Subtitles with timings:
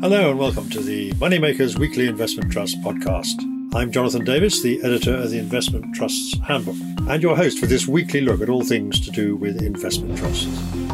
[0.00, 3.34] Hello and welcome to the Moneymakers Weekly Investment Trust podcast.
[3.74, 6.76] I'm Jonathan Davis, the editor of the Investment Trusts Handbook,
[7.08, 10.46] and your host for this weekly look at all things to do with investment trusts.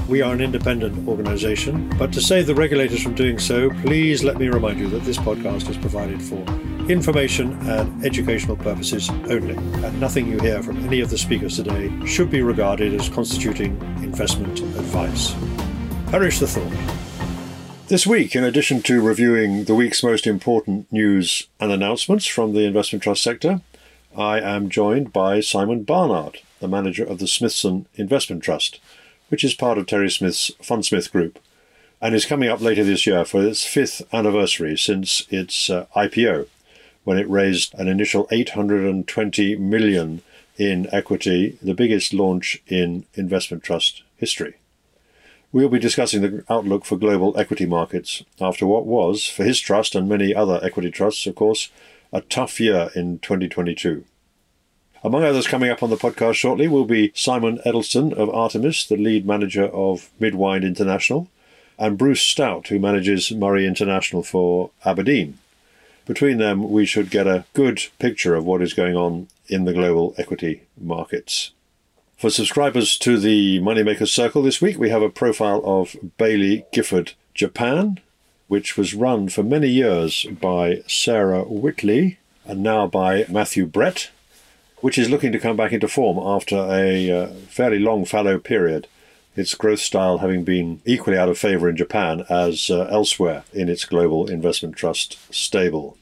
[0.09, 4.38] We are an independent organisation, but to save the regulators from doing so, please let
[4.38, 6.43] me remind you that this podcast is provided for
[6.91, 11.93] information and educational purposes only, and nothing you hear from any of the speakers today
[12.07, 15.34] should be regarded as constituting investment advice.
[16.11, 17.14] Perish the thought.
[17.87, 22.65] This week, in addition to reviewing the week's most important news and announcements from the
[22.65, 23.60] investment trust sector,
[24.16, 28.80] I am joined by Simon Barnard, the manager of the Smithson Investment Trust,
[29.29, 31.38] which is part of Terry Smith's Fundsmith Group,
[32.01, 36.48] and is coming up later this year for its fifth anniversary since its uh, IPO,
[37.05, 40.23] when it raised an initial 820 million
[40.57, 44.55] in equity, the biggest launch in investment trust history.
[45.55, 49.95] We'll be discussing the outlook for global equity markets after what was, for his trust
[49.95, 51.71] and many other equity trusts, of course,
[52.13, 54.05] a tough year in 2022.
[55.05, 58.96] Among others coming up on the podcast shortly will be Simon Edelsten of Artemis, the
[58.96, 61.29] lead manager of Mid Wynd International,
[61.79, 65.39] and Bruce Stout, who manages Murray International for Aberdeen.
[66.05, 69.72] Between them, we should get a good picture of what is going on in the
[69.72, 71.53] global equity markets.
[72.25, 77.12] For subscribers to the Moneymakers Circle this week, we have a profile of Baillie Gifford
[77.34, 78.00] Japan,
[78.49, 84.09] which was run for many years by Sarah Whitley and now by Matthew Brett,
[84.81, 88.89] which is looking to come back into form after a uh, fairly long fallow period,
[89.37, 93.69] its growth style having been equally out of favour in Japan as uh, elsewhere in
[93.69, 95.99] its global investment trust stable.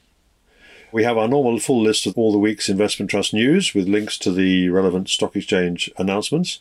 [0.93, 4.15] We have our normal full list of all the week's investment trust news with links
[4.19, 6.59] to the relevant stock exchange announcements,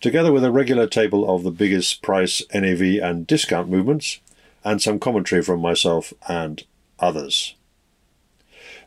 [0.00, 4.18] together with a regular table of the biggest price, NAV, and discount movements,
[4.64, 6.64] and some commentary from myself and
[6.98, 7.54] others.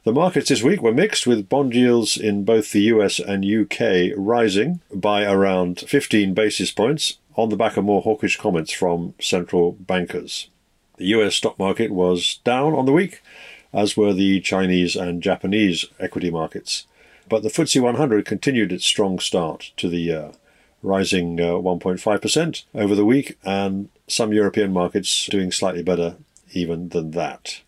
[0.06, 4.12] The markets this week were mixed, with bond yields in both the US and UK
[4.18, 9.74] rising by around 15 basis points on the back of more hawkish comments from central
[9.74, 10.50] bankers.
[10.98, 13.22] The US stock market was down on the week
[13.74, 16.86] as were the Chinese and Japanese equity markets.
[17.28, 20.32] But the FTSE 100 continued its strong start to the year,
[20.82, 26.16] rising uh, 1.5% over the week, and some European markets doing slightly better
[26.52, 27.62] even than that.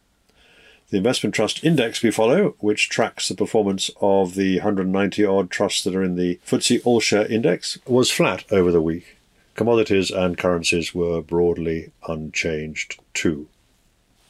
[0.89, 5.83] The investment trust index we follow, which tracks the performance of the 190 odd trusts
[5.83, 9.17] that are in the FTSE All Share Index, was flat over the week.
[9.55, 13.47] Commodities and currencies were broadly unchanged too.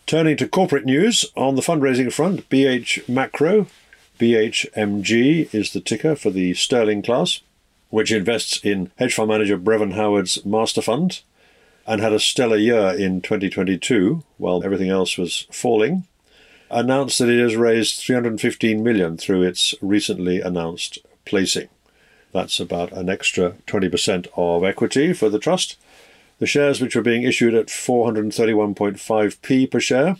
[0.06, 3.68] Turning to corporate news, on the fundraising front, BH Macro,
[4.20, 7.42] BHMG is the ticker for the Sterling class,
[7.90, 11.22] which invests in hedge fund manager Brevan Howard's master fund
[11.88, 16.06] and had a stellar year in 2022 while everything else was falling,
[16.70, 21.70] announced that it has raised 315 million through its recently announced placing.
[22.32, 25.78] That's about an extra 20% of equity for the trust
[26.42, 30.16] the shares, which were being issued at 431.5p per share,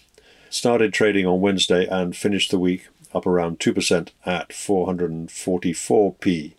[0.52, 6.54] started trading on Wednesday and finished the week up around 2% at 444p,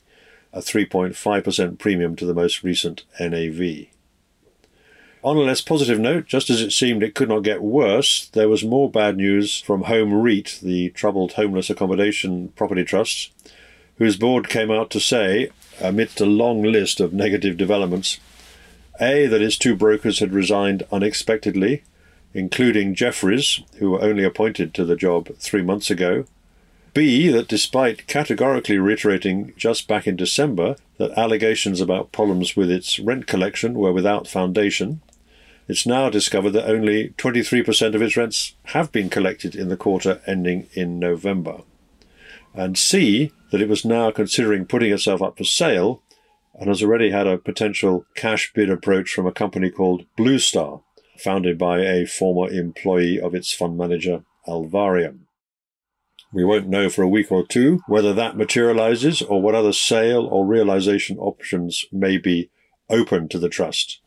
[0.53, 3.87] a 3.5% premium to the most recent NAV.
[5.23, 8.49] On a less positive note, just as it seemed it could not get worse, there
[8.49, 13.31] was more bad news from Home REIT, the troubled homeless accommodation property Trust,
[13.99, 18.19] whose board came out to say, amidst a long list of negative developments,
[19.03, 21.83] a, that its two brokers had resigned unexpectedly,
[22.33, 26.25] including Jefferies, who were only appointed to the job three months ago.
[26.95, 32.99] B, that despite categorically reiterating just back in December that allegations about problems with its
[32.99, 35.01] rent collection were without foundation,
[35.69, 40.21] it's now discovered that only 23% of its rents have been collected in the quarter
[40.27, 41.63] ending in November.
[42.55, 46.03] And C, that it was now considering putting itself up for sale
[46.55, 50.83] and has already had a potential cash bid approach from a company called Blue Star,
[51.19, 55.21] founded by a former employee of its fund manager, Alvarium.
[56.33, 60.27] We won't know for a week or two whether that materializes or what other sale
[60.27, 62.51] or realization options may be
[62.89, 64.01] open to the trust.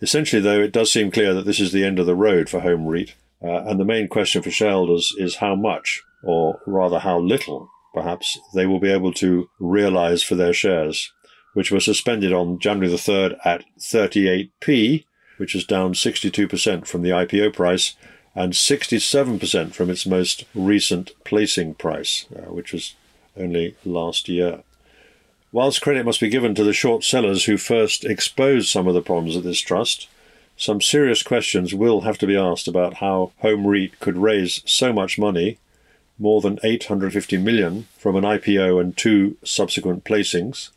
[0.00, 2.60] Essentially, though, it does seem clear that this is the end of the road for
[2.60, 7.18] Home REIT, uh, and the main question for shareholders is how much, or rather how
[7.18, 11.12] little, perhaps, they will be able to realize for their shares
[11.54, 15.04] which was suspended on January the 3rd at 38p,
[15.36, 17.94] which is down 62% from the IPO price
[18.34, 22.94] and 67% from its most recent placing price, uh, which was
[23.36, 24.62] only last year.
[25.50, 29.02] Whilst credit must be given to the short sellers who first exposed some of the
[29.02, 30.08] problems of this trust,
[30.56, 34.92] some serious questions will have to be asked about how Home REIT could raise so
[34.92, 35.58] much money,
[36.18, 40.70] more than 850 million, from an IPO and two subsequent placings,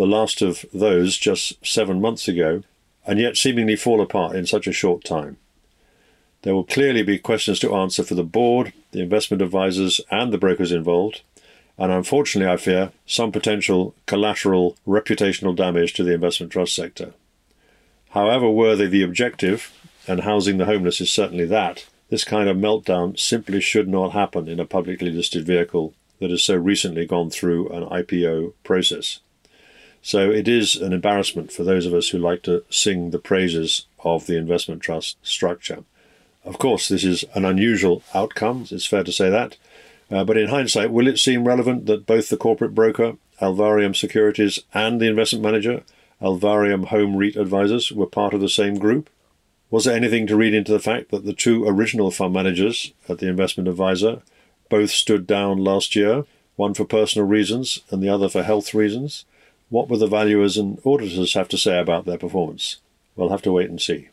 [0.00, 2.62] the last of those just seven months ago,
[3.06, 5.36] and yet seemingly fall apart in such a short time.
[6.40, 10.38] There will clearly be questions to answer for the board, the investment advisors, and the
[10.38, 11.20] brokers involved,
[11.76, 17.12] and unfortunately, I fear some potential collateral reputational damage to the investment trust sector.
[18.12, 19.70] However worthy the objective,
[20.08, 24.48] and housing the homeless is certainly that, this kind of meltdown simply should not happen
[24.48, 29.20] in a publicly listed vehicle that has so recently gone through an IPO process.
[30.02, 33.86] So it is an embarrassment for those of us who like to sing the praises
[34.02, 35.84] of the investment trust structure.
[36.44, 39.56] Of course, this is an unusual outcome, it's fair to say that.
[40.10, 44.58] Uh, but in hindsight, will it seem relevant that both the corporate broker, Alvarium Securities,
[44.74, 45.82] and the investment manager
[46.20, 49.08] Alvarium Home REIT advisors were part of the same group?
[49.70, 53.18] Was there anything to read into the fact that the two original fund managers at
[53.18, 54.22] the investment advisor
[54.68, 56.24] both stood down last year,
[56.56, 59.24] one for personal reasons and the other for health reasons?
[59.70, 62.78] What will the valuers and auditors have to say about their performance?
[63.14, 64.08] We'll have to wait and see.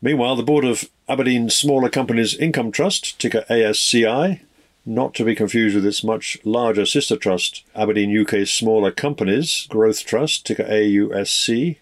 [0.00, 4.40] Meanwhile, the board of Aberdeen Smaller Companies Income Trust, ticker ASCI,
[4.84, 10.04] not to be confused with its much larger sister trust, Aberdeen UK Smaller Companies Growth
[10.04, 11.76] Trust, ticker AUSC,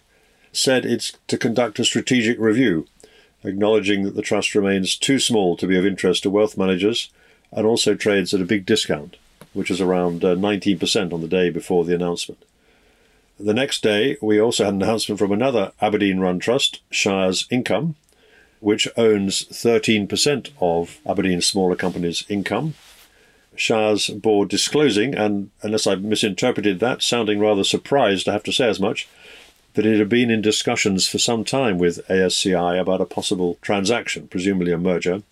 [0.53, 2.85] said it's to conduct a strategic review,
[3.43, 7.09] acknowledging that the trust remains too small to be of interest to wealth managers
[7.51, 9.17] and also trades at a big discount,
[9.53, 12.45] which is around uh, 19% on the day before the announcement.
[13.43, 17.95] The next day, we also had an announcement from another Aberdeen run trust, Shires Income,
[18.59, 22.75] which owns 13% of Aberdeen's Smaller Companies' income
[23.55, 28.69] Shires board disclosing, and unless I've misinterpreted that, sounding rather surprised, I have to say
[28.69, 29.07] as much,
[29.73, 34.27] that it had been in discussions for some time with ASCI about a possible transaction,
[34.27, 35.23] presumably a merger,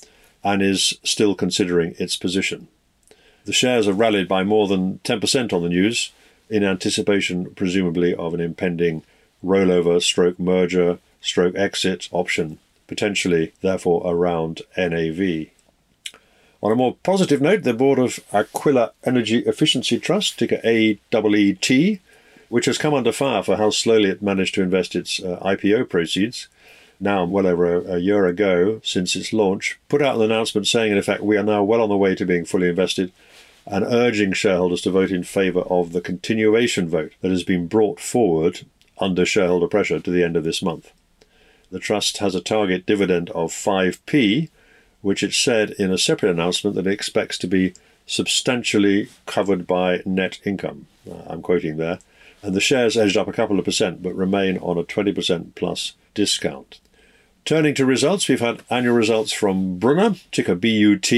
[0.43, 2.67] and is still considering its position.
[3.45, 6.11] The shares have rallied by more than 10% on the news,
[6.49, 9.03] in anticipation, presumably, of an impending
[9.43, 15.47] rollover stroke merger stroke exit option, potentially, therefore, around NAV.
[16.61, 21.99] On a more positive note, the board of Aquila Energy Efficiency Trust, ticker AEET,
[22.49, 25.89] which has come under fire for how slowly it managed to invest its uh, IPO
[25.89, 26.47] proceeds,
[26.99, 30.91] now well over a, a, year ago since its launch, put out an announcement saying,
[30.91, 33.13] in effect, we are now well on the way to being fully invested
[33.69, 37.99] and urging shareholders to vote in favour of the continuation vote that has been brought
[37.99, 38.65] forward
[38.97, 40.91] under shareholder pressure to the end of this month.
[41.71, 44.49] The trust has a target dividend of 5p,
[45.01, 47.73] which it said in a separate announcement that it expects to be
[48.07, 50.87] substantially covered by net income.
[51.09, 51.99] Uh, I'm quoting there.
[52.41, 55.93] And the shares edged up a couple of percent but remain on a 20% plus
[56.15, 56.79] discount.
[57.45, 61.11] Turning to results, we've had annual results from Brunner, ticker BUT,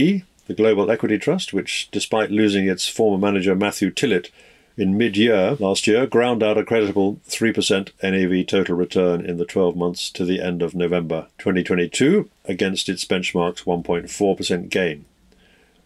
[0.51, 4.29] the Global Equity Trust, which, despite losing its former manager Matthew Tillett
[4.75, 9.45] in mid year last year, ground out a creditable 3% NAV total return in the
[9.45, 15.05] 12 months to the end of November 2022 against its benchmark's 1.4% gain.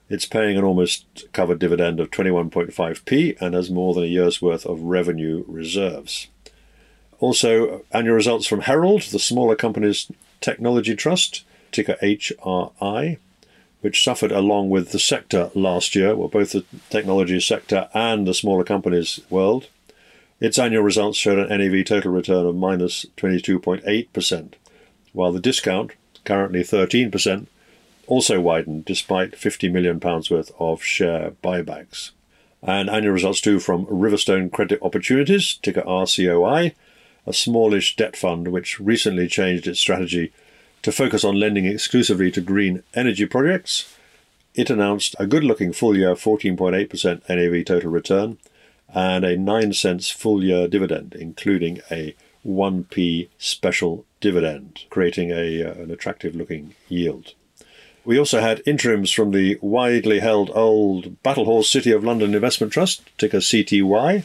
[0.09, 4.65] It's paying an almost covered dividend of 21.5p and has more than a year's worth
[4.65, 6.27] of revenue reserves.
[7.19, 13.17] Also, annual results from Herald, the smaller company's technology trust, ticker HRI,
[13.85, 18.33] which suffered along with the sector last year, well, both the technology sector and the
[18.33, 19.67] smaller companies world.
[20.39, 24.53] Its annual results showed an NAV total return of minus 22.8%,
[25.13, 25.91] while the discount,
[26.23, 27.45] currently 13%,
[28.07, 32.09] also widened despite £50 million worth of share buybacks.
[32.63, 36.73] And annual results too from Riverstone Credit Opportunities, ticker RCOI,
[37.27, 40.33] a smallish debt fund which recently changed its strategy
[40.85, 43.91] to focus on lending exclusively to green energy projects.
[44.53, 48.37] It announced a good looking full year 14.8% NAV total return
[48.93, 52.13] and a 9 cents full year dividend, including a
[52.45, 57.33] 1p special dividend, creating a, uh, an attractive looking yield.
[58.05, 63.01] We also had interims from the widely held old Battlehorse City of London Investment Trust,
[63.17, 64.23] ticker CTY,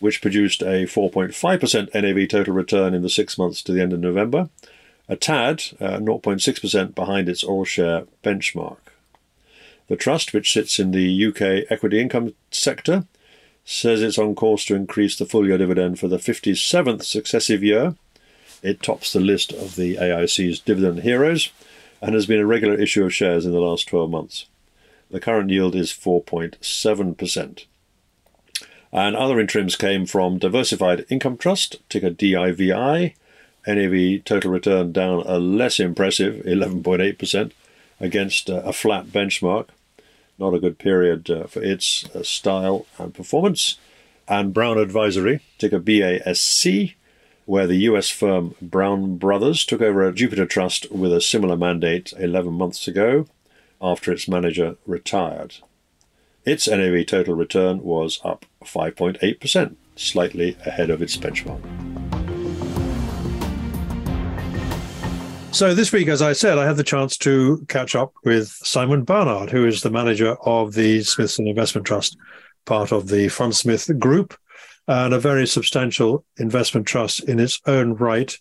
[0.00, 4.00] which produced a 4.5% NAV total return in the six months to the end of
[4.00, 4.48] November,
[5.08, 8.78] a tad, uh, 0.6% behind its all share benchmark.
[9.88, 13.04] The trust, which sits in the UK equity income sector,
[13.64, 17.94] says it's on course to increase the full year dividend for the 57th successive year.
[18.62, 21.50] It tops the list of the AIC's dividend heroes
[22.02, 24.46] and has been a regular issue of shares in the last 12 months.
[25.10, 27.64] The current yield is 4.7%.
[28.90, 33.14] And other interims came from Diversified Income Trust, ticker DIVI,
[33.66, 37.52] NAV total return down a less impressive 11.8%
[38.00, 39.68] against uh, a flat benchmark.
[40.38, 43.78] Not a good period uh, for its uh, style and performance.
[44.28, 46.94] And Brown Advisory, ticker BASC,
[47.46, 52.12] where the US firm Brown Brothers took over a Jupiter Trust with a similar mandate
[52.18, 53.26] 11 months ago
[53.80, 55.56] after its manager retired.
[56.44, 62.17] Its NAV total return was up 5.8%, slightly ahead of its benchmark.
[65.50, 69.02] So this week, as I said, I had the chance to catch up with Simon
[69.02, 72.16] Barnard, who is the manager of the Smithson Investment Trust,
[72.64, 74.36] part of the Fundsmith Group,
[74.86, 78.38] and a very substantial investment trust in its own right.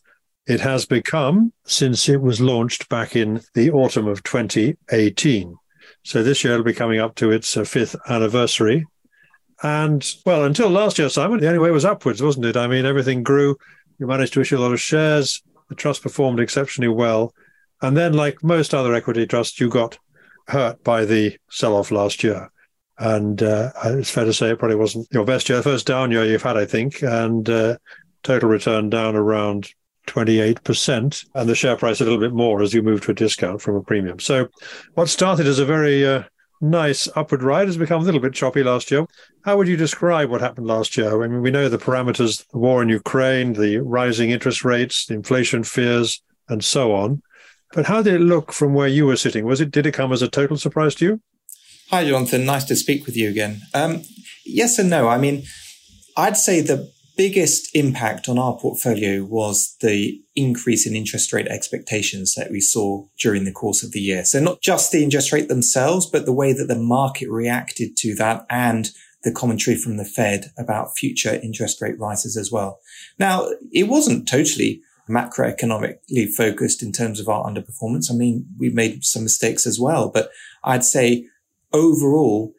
[0.48, 5.56] It has become since it was launched back in the autumn of 2018.
[6.04, 8.86] So this year it'll be coming up to its uh, fifth anniversary.
[9.64, 12.58] And well, until last year, Simon, the only way was upwards, wasn't it?
[12.58, 13.58] I mean, everything grew.
[13.98, 17.34] You managed to issue a lot of shares the trust performed exceptionally well.
[17.82, 19.98] And then, like most other equity trusts, you got
[20.48, 22.50] hurt by the sell off last year.
[22.98, 26.26] And uh, it's fair to say it probably wasn't your best year, first down year
[26.26, 27.04] you've had, I think.
[27.04, 27.78] And uh,
[28.24, 29.70] total return down around
[30.08, 33.62] 28%, and the share price a little bit more as you move to a discount
[33.62, 34.20] from a premium.
[34.20, 34.48] So,
[34.96, 36.24] what started as a very uh,
[36.62, 39.06] nice upward ride has become a little bit choppy last year.
[39.44, 41.24] How would you describe what happened last year?
[41.24, 45.14] I mean, we know the parameters, the war in Ukraine, the rising interest rates, the
[45.14, 47.22] inflation fears, and so on.
[47.74, 49.46] But how did it look from where you were sitting?
[49.46, 51.22] Was it did it come as a total surprise to you?
[51.90, 52.46] Hi, Jonathan.
[52.46, 53.62] Nice to speak with you again.
[53.74, 54.04] Um,
[54.46, 55.08] yes and no.
[55.08, 55.44] I mean,
[56.16, 62.36] I'd say the biggest impact on our portfolio was the increase in interest rate expectations
[62.36, 64.24] that we saw during the course of the year.
[64.24, 68.16] So not just the interest rate themselves, but the way that the market reacted to
[68.16, 68.92] that and
[69.24, 72.80] the commentary from the Fed about future interest rate rises as well.
[73.18, 78.12] Now, it wasn't totally macroeconomically focused in terms of our underperformance.
[78.12, 80.30] I mean, we made some mistakes as well, but
[80.64, 81.26] I'd say
[81.74, 82.54] overall,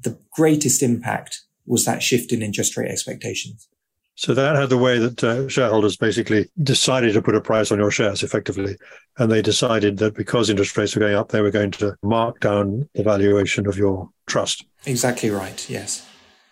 [0.00, 3.68] the greatest impact was that shift in interest rate expectations.
[4.14, 7.78] So that had the way that uh, shareholders basically decided to put a price on
[7.78, 8.76] your shares effectively.
[9.18, 12.40] And they decided that because interest rates were going up, they were going to mark
[12.40, 14.64] down the valuation of your trust.
[14.84, 15.68] Exactly right.
[15.68, 16.06] Yes.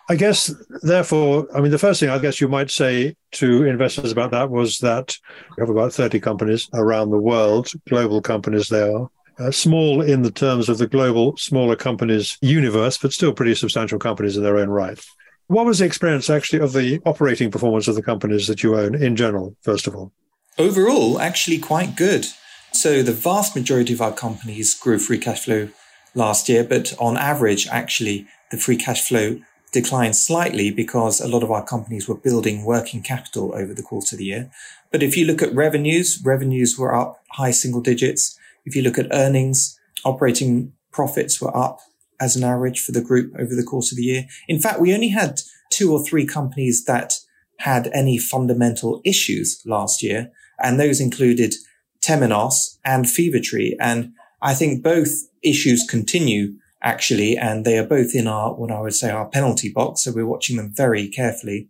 [0.09, 4.11] I guess, therefore, I mean, the first thing I guess you might say to investors
[4.11, 5.15] about that was that
[5.55, 9.09] we have about 30 companies around the world, global companies they are.
[9.39, 13.97] Uh, small in the terms of the global smaller companies universe, but still pretty substantial
[13.97, 15.03] companies in their own right.
[15.51, 18.95] What was the experience actually of the operating performance of the companies that you own
[18.95, 20.13] in general, first of all?
[20.57, 22.25] Overall, actually quite good.
[22.71, 25.67] So the vast majority of our companies grew free cash flow
[26.15, 29.41] last year, but on average, actually, the free cash flow
[29.73, 34.13] declined slightly because a lot of our companies were building working capital over the course
[34.13, 34.49] of the year.
[34.89, 38.39] But if you look at revenues, revenues were up high single digits.
[38.63, 41.81] If you look at earnings, operating profits were up
[42.21, 44.25] as an average for the group over the course of the year.
[44.47, 47.13] In fact, we only had two or three companies that
[47.59, 51.55] had any fundamental issues last year, and those included
[52.01, 53.73] Temenos and Fevertree.
[53.79, 55.09] And I think both
[55.43, 59.71] issues continue actually, and they are both in our, what I would say, our penalty
[59.71, 60.03] box.
[60.03, 61.69] So we're watching them very carefully,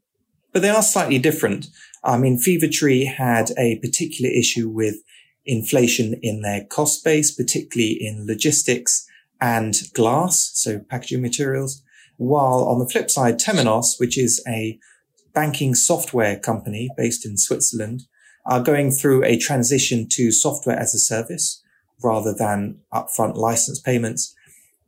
[0.54, 1.68] but they are slightly different.
[2.04, 4.96] I mean, Fevertree had a particular issue with
[5.46, 9.06] inflation in their cost base, particularly in logistics
[9.42, 11.82] and glass, so packaging materials.
[12.18, 14.80] While on the flip side, Temenos, which is a
[15.34, 18.04] banking software company based in Switzerland,
[18.46, 21.62] are going through a transition to software as a service
[22.04, 24.36] rather than upfront license payments.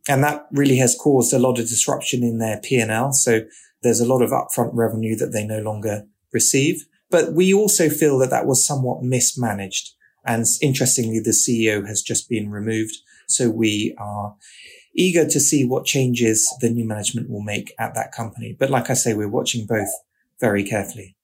[0.07, 3.13] And that really has caused a lot of disruption in their P&L.
[3.13, 3.41] So
[3.81, 6.85] there's a lot of upfront revenue that they no longer receive.
[7.09, 9.91] But we also feel that that was somewhat mismanaged.
[10.25, 12.97] And interestingly, the CEO has just been removed.
[13.27, 14.35] So we are
[14.95, 18.55] eager to see what changes the new management will make at that company.
[18.57, 19.89] But like I say, we're watching both
[20.39, 21.15] very carefully.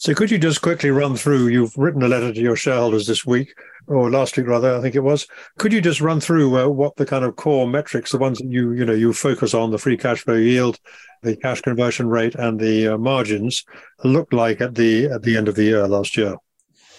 [0.00, 3.26] So could you just quickly run through, you've written a letter to your shareholders this
[3.26, 3.52] week,
[3.88, 5.26] or last week rather, I think it was.
[5.58, 8.46] Could you just run through uh, what the kind of core metrics, the ones that
[8.46, 10.78] you, you know, you focus on, the free cash flow yield,
[11.22, 13.64] the cash conversion rate and the uh, margins
[14.04, 16.36] look like at the, at the end of the year last year?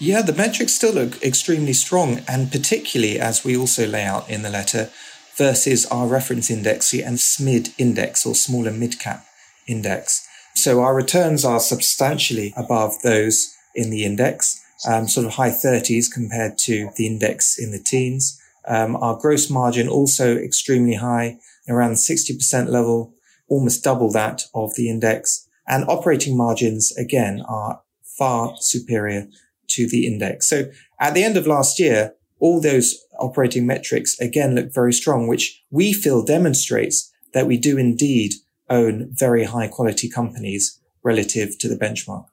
[0.01, 4.43] Yeah, the metrics still look extremely strong, and particularly as we also lay out in
[4.43, 4.89] the letter,
[5.35, 9.25] versus our reference index and SMID index or smaller mid cap
[9.67, 10.25] index.
[10.55, 16.11] So our returns are substantially above those in the index, um, sort of high 30s
[16.11, 18.39] compared to the index in the teens.
[18.65, 23.13] Um, our gross margin also extremely high, around 60% level,
[23.49, 25.45] almost double that of the index.
[25.67, 27.81] And operating margins, again, are
[28.17, 29.27] far superior
[29.69, 30.47] to the index.
[30.47, 35.27] So at the end of last year, all those operating metrics again look very strong,
[35.27, 38.33] which we feel demonstrates that we do indeed
[38.69, 42.25] own very high quality companies relative to the benchmark.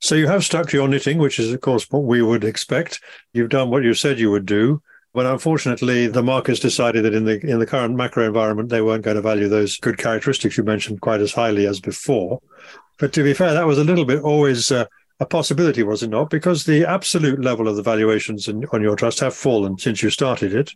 [0.00, 3.00] So you have stuck to your knitting, which is, of course, what we would expect.
[3.32, 4.80] You've done what you said you would do.
[5.14, 9.02] But unfortunately, the markets decided that in the in the current macro environment, they weren't
[9.02, 12.40] going to value those good characteristics you mentioned quite as highly as before.
[12.98, 14.84] But to be fair, that was a little bit always uh,
[15.20, 16.30] a possibility, was it not?
[16.30, 20.10] Because the absolute level of the valuations in, on your trust have fallen since you
[20.10, 20.72] started it.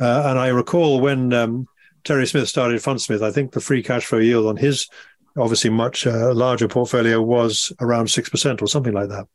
[0.00, 1.68] Uh, and I recall when um,
[2.02, 4.88] Terry Smith started Fundsmith, I think the free cash flow yield on his
[5.36, 9.26] obviously much uh, larger portfolio was around 6% or something like that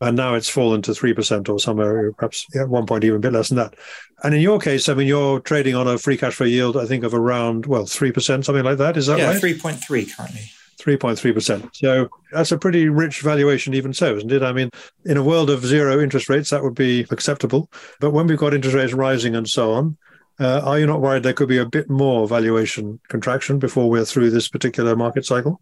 [0.00, 3.32] and now it's fallen to 3% or somewhere, perhaps at one point even a bit
[3.32, 3.74] less than that.
[4.22, 6.86] And in your case, I mean, you're trading on a free cash flow yield, I
[6.86, 8.96] think, of around, well, 3%, something like that.
[8.96, 9.42] Is that yeah, right?
[9.42, 10.50] 3.3 currently.
[10.86, 11.74] 3.3%.
[11.74, 14.42] So that's a pretty rich valuation, even so, isn't it?
[14.42, 14.70] I mean,
[15.04, 17.70] in a world of zero interest rates, that would be acceptable.
[18.00, 19.96] But when we've got interest rates rising and so on,
[20.38, 24.04] uh, are you not worried there could be a bit more valuation contraction before we're
[24.04, 25.60] through this particular market cycle?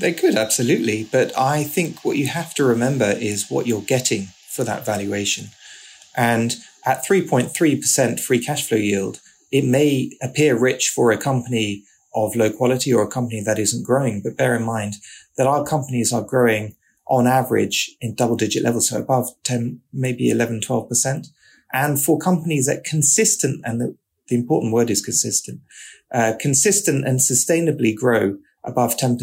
[0.00, 1.08] They could, absolutely.
[1.10, 5.46] But I think what you have to remember is what you're getting for that valuation.
[6.16, 6.54] And
[6.84, 12.52] at 3.3% free cash flow yield, it may appear rich for a company of low
[12.52, 14.22] quality or a company that isn't growing.
[14.22, 14.94] But bear in mind
[15.36, 16.76] that our companies are growing
[17.06, 21.26] on average in double digit levels, so above 10, maybe 11, 12%.
[21.72, 23.96] And for companies that consistent, and the,
[24.28, 25.60] the important word is consistent,
[26.12, 29.18] uh, consistent and sustainably grow above 10%,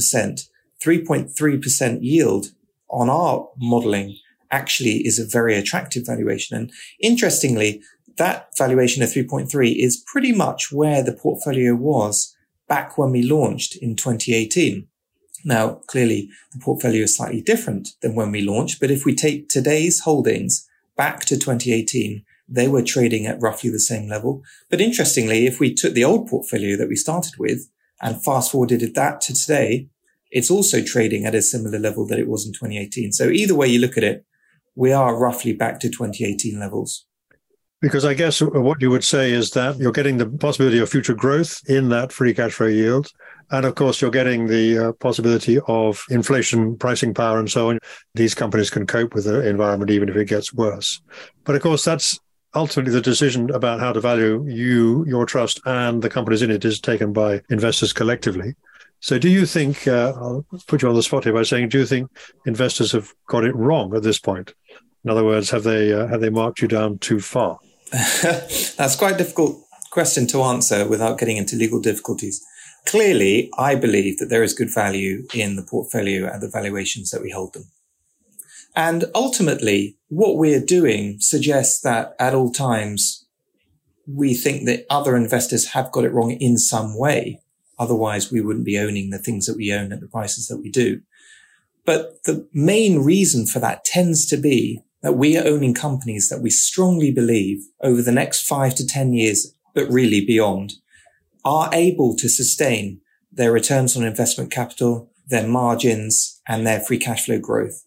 [0.83, 2.47] 3.3% yield
[2.89, 4.17] on our modeling
[4.51, 6.57] actually is a very attractive valuation.
[6.57, 7.81] And interestingly,
[8.17, 12.35] that valuation of 3.3 is pretty much where the portfolio was
[12.69, 14.87] back when we launched in 2018.
[15.43, 19.49] Now, clearly the portfolio is slightly different than when we launched, but if we take
[19.49, 24.41] today's holdings back to 2018, they were trading at roughly the same level.
[24.69, 27.69] But interestingly, if we took the old portfolio that we started with
[28.01, 29.89] and fast forwarded that to today,
[30.31, 33.11] it's also trading at a similar level that it was in 2018.
[33.11, 34.25] So either way you look at it,
[34.75, 37.05] we are roughly back to 2018 levels.
[37.81, 41.13] Because I guess what you would say is that you're getting the possibility of future
[41.13, 43.09] growth in that free cash flow yield.
[43.51, 47.79] And of course, you're getting the uh, possibility of inflation, pricing power, and so on.
[48.15, 51.01] These companies can cope with the environment even if it gets worse.
[51.45, 52.19] But of course, that's
[52.53, 56.65] ultimately the decision about how to value you, your trust, and the companies in it
[56.65, 58.55] is taken by investors collectively.
[58.99, 61.79] So, do you think, uh, I'll put you on the spot here by saying, do
[61.79, 62.09] you think
[62.45, 64.53] investors have got it wrong at this point?
[65.05, 67.57] In other words, have they uh, have they marked you down too far?
[68.77, 72.43] That's quite a difficult question to answer without getting into legal difficulties.
[72.85, 77.21] Clearly, I believe that there is good value in the portfolio and the valuations that
[77.21, 77.71] we hold them.
[78.75, 83.25] And ultimately, what we're doing suggests that at all times,
[84.07, 87.41] we think that other investors have got it wrong in some way.
[87.77, 90.69] Otherwise, we wouldn't be owning the things that we own at the prices that we
[90.69, 91.01] do.
[91.85, 96.41] But the main reason for that tends to be that we are owning companies that
[96.41, 100.73] we strongly believe over the next five to 10 years, but really beyond,
[101.45, 102.99] are able to sustain
[103.31, 107.85] their returns on investment capital, their margins, and their free cash flow growth.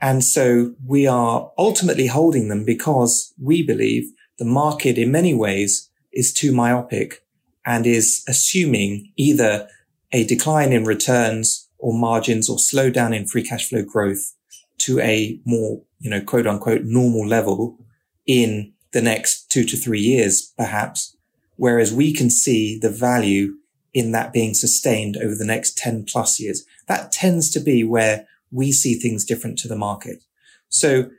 [0.00, 5.90] And so we are ultimately holding them because we believe the market in many ways
[6.12, 7.22] is too myopic
[7.64, 9.68] and is assuming either
[10.12, 14.34] a decline in returns or margins or slowdown in free cash flow growth
[14.78, 17.78] to a more, you know, quote unquote normal level
[18.26, 21.16] in the next two to three years, perhaps.
[21.56, 23.54] Whereas we can see the value
[23.94, 26.64] in that being sustained over the next 10 plus years.
[26.86, 30.22] That tends to be where we see things different to the market.
[30.68, 31.10] So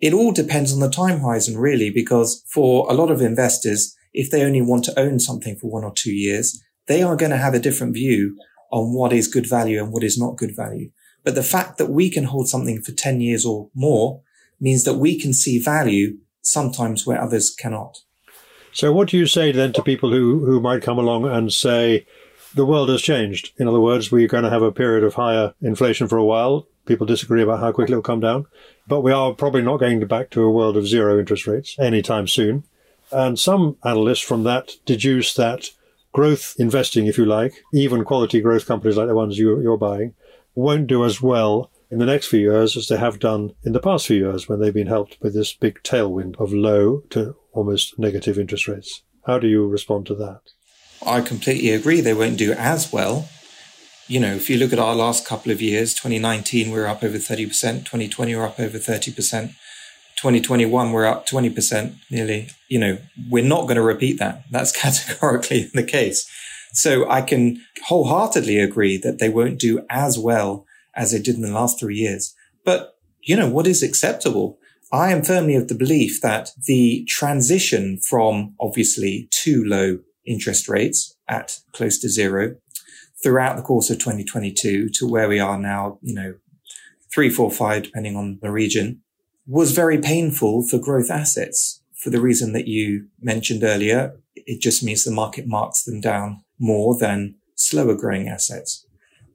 [0.00, 4.30] it all depends on the time horizon, really, because for a lot of investors, if
[4.30, 7.36] they only want to own something for one or two years, they are going to
[7.36, 8.38] have a different view
[8.70, 10.90] on what is good value and what is not good value.
[11.24, 14.20] But the fact that we can hold something for 10 years or more
[14.60, 17.98] means that we can see value sometimes where others cannot.
[18.72, 22.06] So, what do you say then to people who, who might come along and say,
[22.54, 23.52] the world has changed?
[23.56, 26.66] In other words, we're going to have a period of higher inflation for a while.
[26.86, 28.46] People disagree about how quickly it'll come down,
[28.86, 32.28] but we are probably not going back to a world of zero interest rates anytime
[32.28, 32.64] soon.
[33.10, 35.70] And some analysts from that deduce that
[36.12, 40.14] growth investing, if you like, even quality growth companies like the ones you, you're buying,
[40.54, 43.80] won't do as well in the next few years as they have done in the
[43.80, 47.98] past few years when they've been helped by this big tailwind of low to almost
[47.98, 49.02] negative interest rates.
[49.26, 50.40] How do you respond to that?
[51.04, 52.00] I completely agree.
[52.00, 53.28] They won't do as well.
[54.06, 57.02] you know, if you look at our last couple of years, 2019, we we're up
[57.02, 57.48] over 30%,
[57.84, 59.54] 2020, we're up over 30%.
[60.16, 62.48] 2021, we're up 20% nearly.
[62.68, 62.98] You know,
[63.30, 64.44] we're not going to repeat that.
[64.50, 66.28] That's categorically the case.
[66.74, 71.42] So I can wholeheartedly agree that they won't do as well as they did in
[71.42, 72.34] the last three years.
[72.64, 74.58] But, you know, what is acceptable?
[74.92, 81.16] I am firmly of the belief that the transition from obviously too low interest rates
[81.28, 82.56] at close to zero
[83.22, 86.34] throughout the course of 2022 to where we are now, you know,
[87.12, 89.00] three, four, five, depending on the region,
[89.46, 94.16] was very painful for growth assets for the reason that you mentioned earlier.
[94.34, 98.86] It just means the market marks them down more than slower growing assets.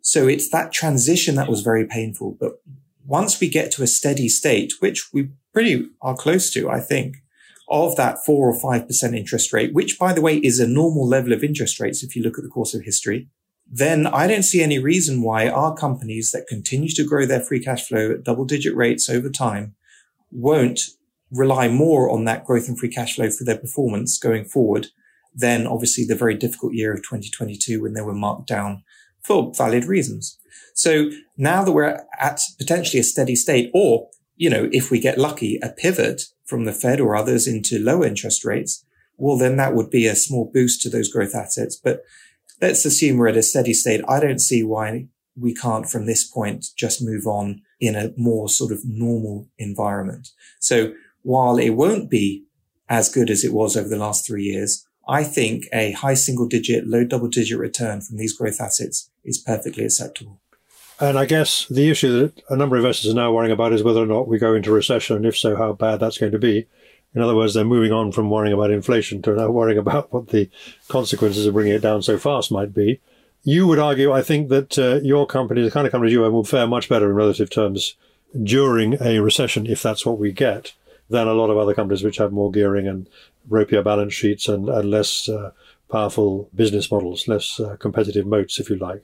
[0.02, 2.38] So it's that transition that was very painful.
[2.40, 2.62] But
[3.06, 7.18] once we get to a steady state, which we pretty are close to, I think,
[7.70, 11.08] of that four or five percent interest rate, which by the way is a normal
[11.08, 13.28] level of interest rates if you look at the course of history,
[13.72, 17.64] then I don't see any reason why our companies that continue to grow their free
[17.64, 19.76] cash flow at double digit rates over time
[20.32, 20.82] won't
[21.32, 24.88] rely more on that growth in free cash flow for their performance going forward
[25.40, 28.84] than obviously the very difficult year of 2022 when they were marked down
[29.22, 30.38] for valid reasons.
[30.74, 35.18] So now that we're at potentially a steady state, or, you know, if we get
[35.18, 38.86] lucky, a pivot from the Fed or others into low interest rates,
[39.18, 41.76] well, then that would be a small boost to those growth assets.
[41.76, 42.04] But
[42.62, 44.02] let's assume we're at a steady state.
[44.08, 48.50] I don't see why we can't from this point just move on in a more
[48.50, 50.30] sort of normal environment.
[50.60, 52.46] So while it won't be
[52.88, 56.48] as good as it was over the last three years, I think a high single
[56.48, 60.40] digit, low double digit return from these growth assets is perfectly acceptable.
[61.00, 63.82] And I guess the issue that a number of investors are now worrying about is
[63.82, 66.38] whether or not we go into recession, and if so, how bad that's going to
[66.38, 66.68] be.
[67.16, 70.28] In other words, they're moving on from worrying about inflation to now worrying about what
[70.28, 70.48] the
[70.90, 73.00] consequences of bringing it down so fast might be.
[73.44, 76.34] You would argue, I think, that uh, your company, the kind of companies you own,
[76.34, 77.96] will fare much better in relative terms
[78.44, 80.74] during a recession, if that's what we get,
[81.10, 83.10] than a lot of other companies which have more gearing and
[83.50, 85.52] ropier balance sheets and, and less uh,
[85.90, 89.04] powerful business models, less uh, competitive moats, if you like.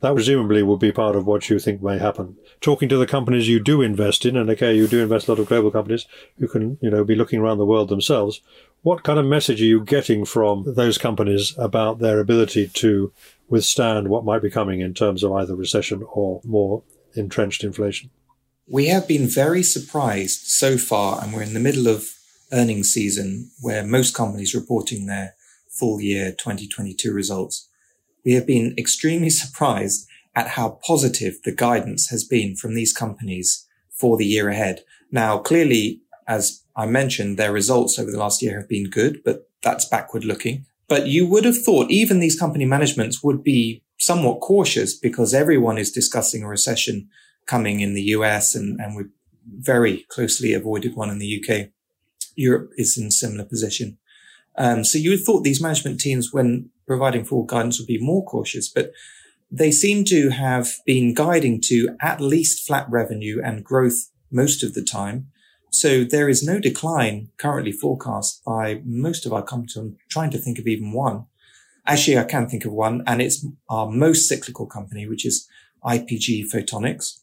[0.00, 2.36] That presumably will be part of what you think may happen.
[2.60, 5.40] Talking to the companies you do invest in, and okay, you do invest a lot
[5.40, 6.06] of global companies
[6.38, 8.40] who can, you know, be looking around the world themselves.
[8.82, 13.12] What kind of message are you getting from those companies about their ability to
[13.48, 18.10] withstand what might be coming in terms of either recession or more entrenched inflation?
[18.70, 22.10] We have been very surprised so far, and we're in the middle of
[22.52, 25.36] earnings season where most companies reporting their
[25.70, 27.66] full year 2022 results.
[28.26, 33.66] We have been extremely surprised at how positive the guidance has been from these companies
[33.90, 34.84] for the year ahead.
[35.10, 39.48] Now, clearly, as I mentioned, their results over the last year have been good, but
[39.62, 40.66] that's backward looking.
[40.88, 45.78] But you would have thought even these company managements would be somewhat cautious because everyone
[45.78, 47.08] is discussing a recession
[47.48, 49.10] coming in the US and, and we've
[49.56, 51.70] very closely avoided one in the UK.
[52.36, 53.98] Europe is in similar position.
[54.56, 58.24] Um, so you would thought these management teams, when providing forward guidance, would be more
[58.24, 58.92] cautious, but
[59.50, 64.74] they seem to have been guiding to at least flat revenue and growth most of
[64.74, 65.28] the time.
[65.70, 69.76] So there is no decline currently forecast by most of our companies.
[69.76, 71.26] I'm trying to think of even one.
[71.86, 75.48] Actually, I can think of one, and it's our most cyclical company, which is
[75.84, 77.20] IPG Photonics.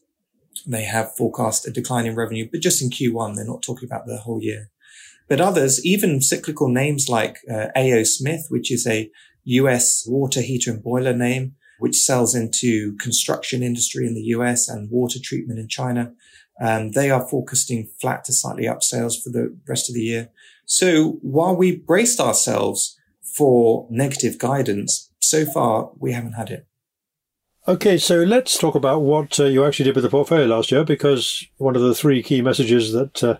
[0.66, 4.06] They have forecast a decline in revenue, but just in Q1, they're not talking about
[4.06, 4.70] the whole year.
[5.28, 9.10] But others, even cyclical names like uh, AO Smith, which is a
[9.44, 14.90] US water heater and boiler name, which sells into construction industry in the US and
[14.90, 16.12] water treatment in China.
[16.60, 20.30] Um, they are forecasting flat to slightly up sales for the rest of the year.
[20.64, 26.66] So while we braced ourselves for negative guidance, so far we haven't had it.
[27.68, 30.84] Okay, so let's talk about what uh, you actually did with the portfolio last year,
[30.84, 33.38] because one of the three key messages that uh,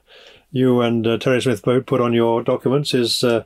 [0.50, 3.44] you and uh, Terry Smith both put on your documents is uh,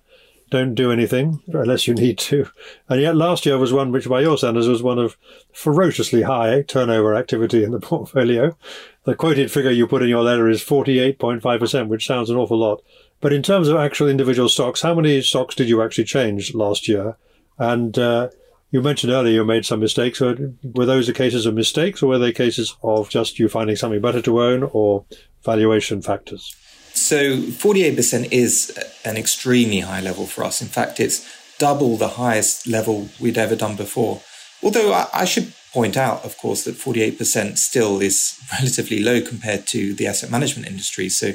[0.48, 2.48] don't do anything unless you need to.
[2.88, 5.18] And yet last year was one which, by your standards, was one of
[5.52, 8.56] ferociously high turnover activity in the portfolio.
[9.04, 12.82] The quoted figure you put in your letter is 48.5%, which sounds an awful lot.
[13.20, 16.88] But in terms of actual individual stocks, how many stocks did you actually change last
[16.88, 17.18] year?
[17.58, 18.30] And uh,
[18.70, 20.20] you mentioned earlier you made some mistakes.
[20.20, 24.00] Were those the cases of mistakes, or were they cases of just you finding something
[24.00, 25.04] better to own, or
[25.44, 26.54] valuation factors?
[26.92, 30.61] So 48% is an extremely high level for us.
[30.61, 31.26] In fact, it's
[31.59, 34.22] double the highest level we'd ever done before.
[34.62, 39.66] Although I, I should point out, of course, that 48% still is relatively low compared
[39.68, 41.09] to the asset management industry.
[41.09, 41.33] So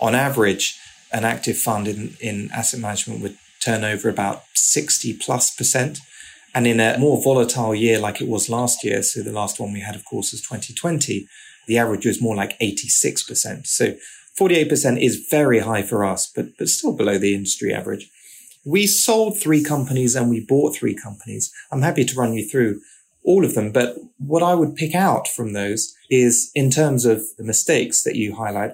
[0.00, 0.78] on average,
[1.12, 6.00] an active fund in, in asset management would turn over about 60 plus percent
[6.54, 9.72] And in a more volatile year like it was last year, so the last one
[9.72, 11.26] we had, of course, was 2020,
[11.66, 13.66] the average was more like 86%.
[13.66, 13.94] So
[14.38, 18.10] 48% is very high for us, but, but still below the industry average.
[18.64, 21.52] We sold three companies and we bought three companies.
[21.70, 22.80] I'm happy to run you through
[23.24, 27.22] all of them, but what I would pick out from those is in terms of
[27.36, 28.72] the mistakes that you highlight.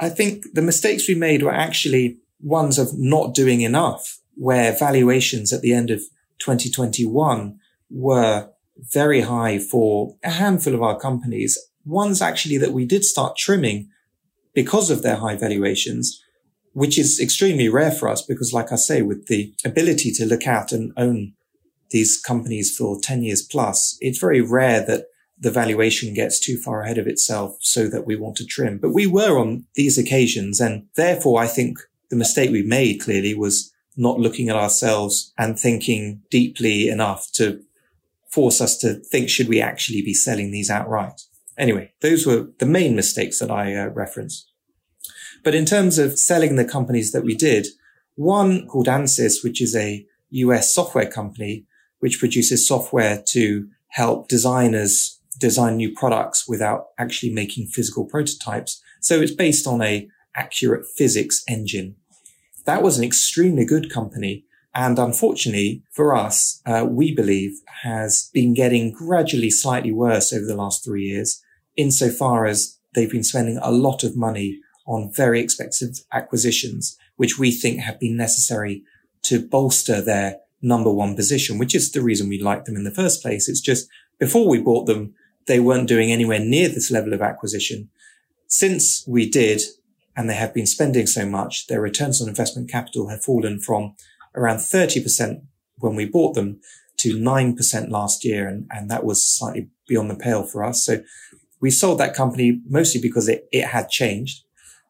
[0.00, 5.52] I think the mistakes we made were actually ones of not doing enough, where valuations
[5.52, 6.02] at the end of
[6.40, 7.58] 2021
[7.90, 11.58] were very high for a handful of our companies.
[11.84, 13.88] Ones actually that we did start trimming
[14.54, 16.22] because of their high valuations,
[16.72, 20.46] which is extremely rare for us because, like I say, with the ability to look
[20.46, 21.34] at and own
[21.90, 25.06] these companies for 10 years plus, it's very rare that
[25.38, 28.78] the valuation gets too far ahead of itself so that we want to trim.
[28.78, 30.60] But we were on these occasions.
[30.60, 31.78] And therefore, I think
[32.10, 33.69] the mistake we made clearly was
[34.00, 37.62] not looking at ourselves and thinking deeply enough to
[38.30, 41.20] force us to think, should we actually be selling these outright?
[41.58, 44.50] Anyway, those were the main mistakes that I uh, referenced.
[45.44, 47.66] But in terms of selling the companies that we did,
[48.14, 51.66] one called Ansys, which is a US software company,
[51.98, 58.82] which produces software to help designers design new products without actually making physical prototypes.
[59.00, 61.96] So it's based on a accurate physics engine.
[62.64, 64.44] That was an extremely good company.
[64.74, 70.56] And unfortunately for us, uh, we believe has been getting gradually slightly worse over the
[70.56, 71.42] last three years,
[71.76, 77.50] insofar as they've been spending a lot of money on very expensive acquisitions, which we
[77.50, 78.82] think have been necessary
[79.22, 82.90] to bolster their number one position, which is the reason we liked them in the
[82.90, 83.48] first place.
[83.48, 85.14] It's just before we bought them,
[85.46, 87.88] they weren't doing anywhere near this level of acquisition.
[88.46, 89.62] Since we did,
[90.20, 93.94] and they have been spending so much, their returns on investment capital have fallen from
[94.34, 95.40] around 30%
[95.78, 96.60] when we bought them
[96.98, 98.46] to 9% last year.
[98.46, 100.84] And, and that was slightly beyond the pale for us.
[100.84, 101.02] So
[101.58, 104.44] we sold that company mostly because it, it had changed.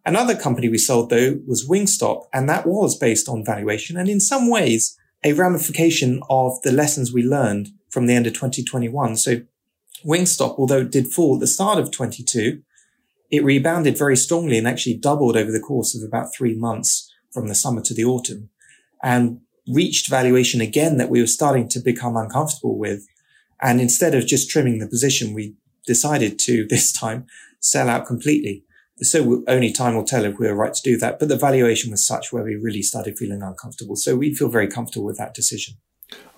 [0.04, 3.96] Another company we sold though was Wingstop, and that was based on valuation.
[3.96, 8.32] And in some ways, a ramification of the lessons we learned from the end of
[8.32, 9.16] 2021.
[9.16, 9.42] So
[10.04, 12.62] Wingstop, although it did fall at the start of 22,
[13.30, 17.48] it rebounded very strongly and actually doubled over the course of about three months from
[17.48, 18.50] the summer to the autumn
[19.02, 23.06] and reached valuation again that we were starting to become uncomfortable with.
[23.62, 25.54] And instead of just trimming the position, we
[25.86, 27.26] decided to this time
[27.60, 28.64] sell out completely.
[29.02, 31.18] So only time will tell if we were right to do that.
[31.18, 33.96] But the valuation was such where we really started feeling uncomfortable.
[33.96, 35.74] So we feel very comfortable with that decision.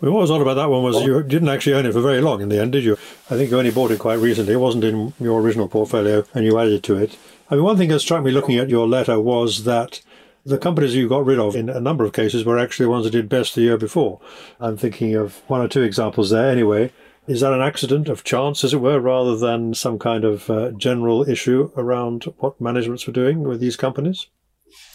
[0.01, 2.21] Well, what was odd about that one was you didn't actually own it for very
[2.21, 2.95] long in the end, did you?
[3.31, 4.55] I think you only bought it quite recently.
[4.55, 7.17] It wasn't in your original portfolio and you added to it.
[7.51, 10.01] I mean, one thing that struck me looking at your letter was that
[10.45, 13.05] the companies you got rid of in a number of cases were actually the ones
[13.05, 14.21] that did best the year before.
[14.59, 16.93] I'm thinking of one or two examples there anyway.
[17.29, 20.73] Is that an accident of chance, as it were, rather than some kind of uh,
[20.73, 24.27] general issue around what managements were doing with these companies?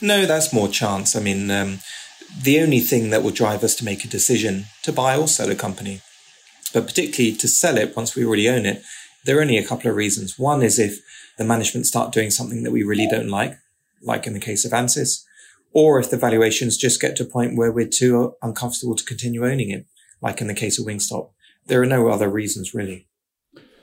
[0.02, 1.16] No, that's more chance.
[1.16, 1.80] I mean, um,
[2.42, 5.50] the only thing that will drive us to make a decision to buy or sell
[5.50, 6.02] a company,
[6.74, 8.82] but particularly to sell it once we already own it,
[9.26, 10.38] there are only a couple of reasons.
[10.38, 11.00] One is if
[11.38, 13.58] the management start doing something that we really don't like,
[14.02, 15.24] like in the case of Ansys,
[15.74, 19.46] or if the valuations just get to a point where we're too uncomfortable to continue
[19.46, 19.86] owning it,
[20.22, 21.32] like in the case of Wingstop
[21.68, 23.07] there are no other reasons really.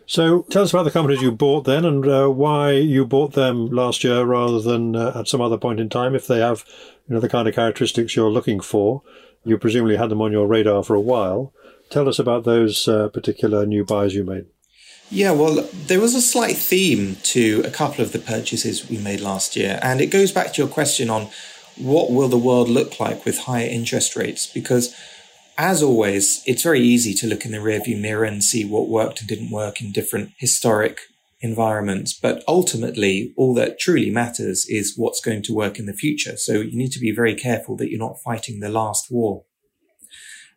[0.06, 3.68] So tell us about the companies you bought then and uh, why you bought them
[3.68, 6.64] last year rather than uh, at some other point in time if they have
[7.08, 9.02] you know the kind of characteristics you're looking for.
[9.44, 11.52] You presumably had them on your radar for a while.
[11.90, 14.46] Tell us about those uh, particular new buys you made.
[15.10, 19.20] Yeah, well, there was a slight theme to a couple of the purchases we made
[19.20, 21.28] last year, and it goes back to your question on
[21.76, 24.94] what will the world look like with higher interest rates because
[25.56, 29.20] as always, it's very easy to look in the rearview mirror and see what worked
[29.20, 31.00] and didn't work in different historic
[31.40, 32.12] environments.
[32.14, 36.36] But ultimately, all that truly matters is what's going to work in the future.
[36.36, 39.44] So you need to be very careful that you're not fighting the last war.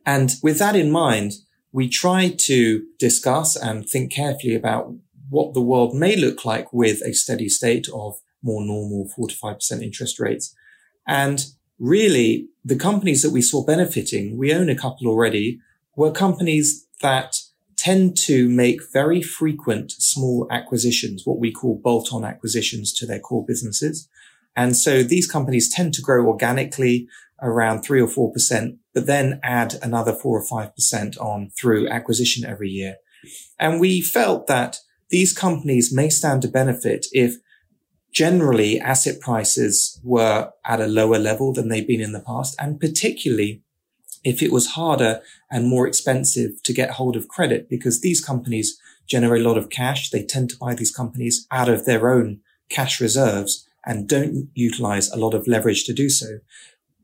[0.05, 1.33] And with that in mind,
[1.71, 4.93] we try to discuss and think carefully about
[5.29, 9.36] what the world may look like with a steady state of more normal 4 to
[9.36, 10.55] 5% interest rates.
[11.05, 11.45] And
[11.79, 15.59] really the companies that we saw benefiting, we own a couple already,
[15.95, 17.35] were companies that
[17.75, 23.45] tend to make very frequent small acquisitions, what we call bolt-on acquisitions to their core
[23.45, 24.09] businesses.
[24.55, 27.07] And so these companies tend to grow organically
[27.41, 32.69] around three or 4%, but then add another four or 5% on through acquisition every
[32.69, 32.95] year.
[33.59, 37.35] And we felt that these companies may stand to benefit if
[38.12, 42.56] generally asset prices were at a lower level than they've been in the past.
[42.60, 43.62] And particularly
[44.24, 48.80] if it was harder and more expensive to get hold of credit because these companies
[49.06, 50.10] generate a lot of cash.
[50.10, 55.10] They tend to buy these companies out of their own cash reserves and don't utilize
[55.10, 56.39] a lot of leverage to do so.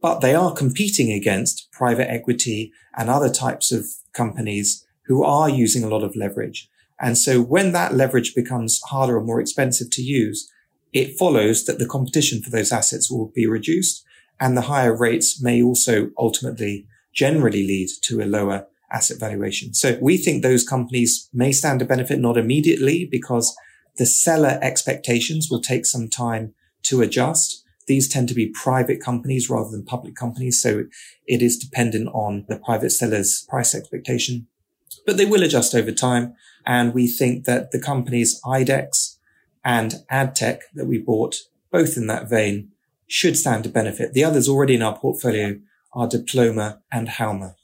[0.01, 5.83] But they are competing against private equity and other types of companies who are using
[5.83, 6.69] a lot of leverage.
[6.99, 10.51] And so when that leverage becomes harder or more expensive to use,
[10.93, 14.05] it follows that the competition for those assets will be reduced
[14.39, 19.73] and the higher rates may also ultimately generally lead to a lower asset valuation.
[19.73, 23.55] So we think those companies may stand to benefit not immediately because
[23.97, 26.53] the seller expectations will take some time
[26.83, 27.63] to adjust.
[27.87, 30.61] These tend to be private companies rather than public companies.
[30.61, 30.85] So
[31.25, 34.47] it is dependent on the private seller's price expectation,
[35.05, 36.33] but they will adjust over time.
[36.65, 39.12] And we think that the companies IDEX
[39.63, 41.35] and Addtech that we bought,
[41.71, 42.69] both in that vein,
[43.07, 44.13] should stand to benefit.
[44.13, 45.59] The others already in our portfolio
[45.93, 47.55] are Diploma and Halma.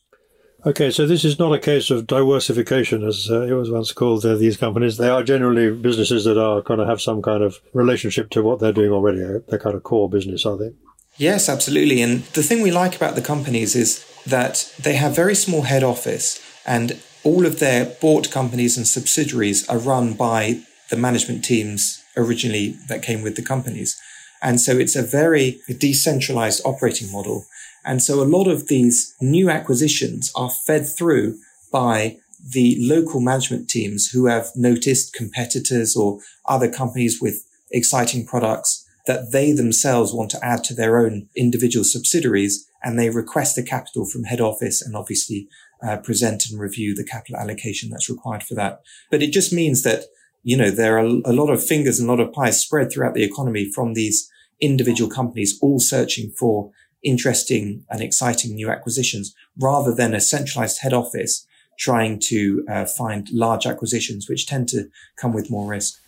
[0.65, 4.25] Okay, so this is not a case of diversification, as uh, it was once called.
[4.25, 7.59] Uh, these companies they are generally businesses that are going to have some kind of
[7.73, 9.23] relationship to what they're doing already.
[9.23, 10.71] Uh, they're kind of core business, are they?
[11.17, 12.01] Yes, absolutely.
[12.01, 15.83] And the thing we like about the companies is that they have very small head
[15.83, 22.03] office, and all of their bought companies and subsidiaries are run by the management teams
[22.17, 23.99] originally that came with the companies.
[24.41, 27.45] And so it's a very decentralized operating model
[27.85, 31.37] and so a lot of these new acquisitions are fed through
[31.71, 32.17] by
[32.53, 39.31] the local management teams who have noticed competitors or other companies with exciting products that
[39.31, 44.05] they themselves want to add to their own individual subsidiaries and they request the capital
[44.05, 45.47] from head office and obviously
[45.83, 48.81] uh, present and review the capital allocation that's required for that.
[49.09, 50.05] But it just means that,
[50.43, 53.13] you know, there are a lot of fingers and a lot of pies spread throughout
[53.13, 56.71] the economy from these individual companies all searching for
[57.03, 61.45] interesting and exciting new acquisitions rather than a centralized head office
[61.77, 65.99] trying to uh, find large acquisitions, which tend to come with more risk.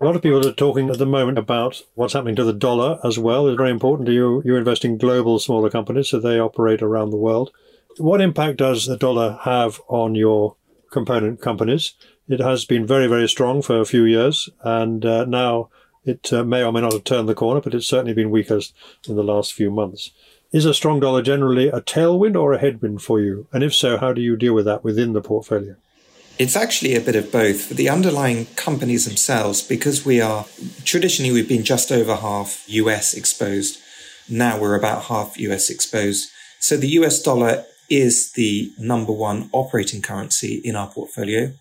[0.00, 2.98] A lot of people are talking at the moment about what's happening to the dollar
[3.04, 3.46] as well.
[3.46, 4.42] It's very important to you.
[4.46, 7.50] You invest in global smaller companies, so they operate around the world.
[7.98, 10.56] What impact does the dollar have on your
[10.90, 11.92] component companies?
[12.30, 15.68] It has been very, very strong for a few years, and uh, now
[16.04, 18.60] it uh, may or may not have turned the corner, but it's certainly been weaker
[19.08, 20.12] in the last few months.
[20.52, 23.48] Is a strong dollar generally a tailwind or a headwind for you?
[23.52, 25.74] And if so, how do you deal with that within the portfolio?
[26.38, 27.62] It's actually a bit of both.
[27.62, 30.46] For the underlying companies themselves, because we are
[30.84, 33.80] traditionally we've been just over half US exposed.
[34.28, 36.30] Now we're about half US exposed.
[36.60, 41.54] So the US dollar is the number one operating currency in our portfolio.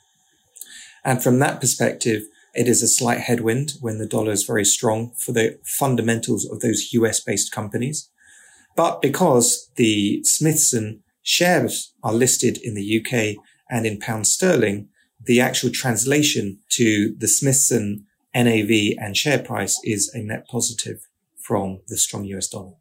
[1.09, 2.21] And from that perspective,
[2.53, 6.59] it is a slight headwind when the dollar is very strong for the fundamentals of
[6.59, 8.11] those US based companies.
[8.75, 15.41] But because the Smithson shares are listed in the UK and in pound sterling, the
[15.41, 21.07] actual translation to the Smithson NAV and share price is a net positive
[21.41, 22.73] from the strong US dollar.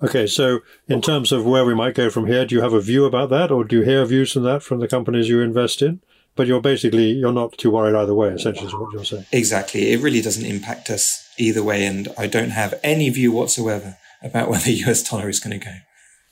[0.00, 2.80] Okay, so in terms of where we might go from here, do you have a
[2.80, 5.82] view about that, or do you hear views from that from the companies you invest
[5.82, 6.00] in?
[6.34, 8.28] But you're basically you're not too worried either way.
[8.28, 9.26] Essentially, is what you're saying.
[9.32, 13.96] Exactly, it really doesn't impact us either way, and I don't have any view whatsoever
[14.22, 15.74] about where the US dollar is going to go.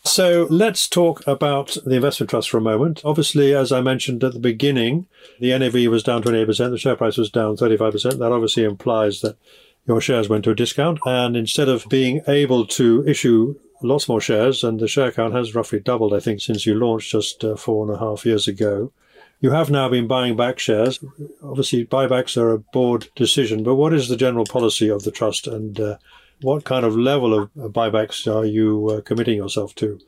[0.04, 3.02] So let's talk about the investment trust for a moment.
[3.04, 5.06] Obviously, as I mentioned at the beginning,
[5.40, 8.18] the NAV was down 28%, the share price was down 35%.
[8.18, 9.36] That obviously implies that
[9.86, 11.00] your shares went to a discount.
[11.04, 15.54] And instead of being able to issue lots more shares, and the share count has
[15.54, 18.92] roughly doubled, I think, since you launched just uh, four and a half years ago,
[19.40, 21.02] you have now been buying back shares.
[21.42, 25.46] Obviously, buybacks are a board decision, but what is the general policy of the trust
[25.46, 25.96] and uh,
[26.42, 29.98] what kind of level of buybacks are you uh, committing yourself to?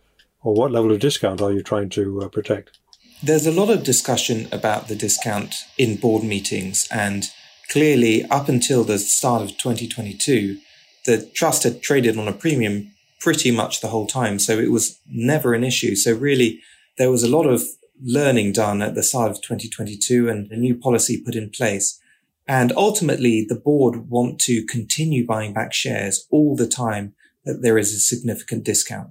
[0.42, 2.78] Or what level of discount are you trying to uh, protect?
[3.22, 6.88] There's a lot of discussion about the discount in board meetings.
[6.90, 7.24] And
[7.70, 10.58] clearly, up until the start of 2022,
[11.06, 12.90] the trust had traded on a premium
[13.20, 14.38] pretty much the whole time.
[14.38, 15.94] So it was never an issue.
[15.94, 16.60] So really,
[16.98, 17.62] there was a lot of
[18.04, 22.00] learning done at the start of 2022 and a new policy put in place.
[22.46, 27.14] And ultimately, the board want to continue buying back shares all the time
[27.44, 29.10] that there is a significant discount.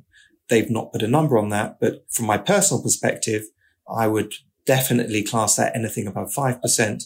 [0.49, 3.43] They've not put a number on that, but from my personal perspective,
[3.89, 4.33] I would
[4.65, 7.03] definitely class that anything above 5%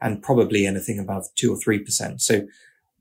[0.00, 2.20] and probably anything above 2 or 3%.
[2.20, 2.46] So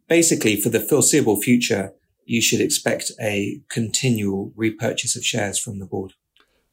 [0.07, 1.93] basically, for the foreseeable future,
[2.25, 6.13] you should expect a continual repurchase of shares from the board.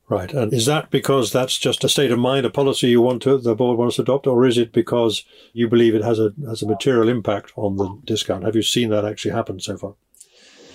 [0.08, 0.32] Right.
[0.32, 3.38] And is that because that's just a state of mind, a policy you want to,
[3.38, 5.24] the board wants to adopt, or is it because
[5.54, 8.44] you believe it has a, has a material impact on the discount?
[8.44, 9.94] Have you seen that actually happen so far?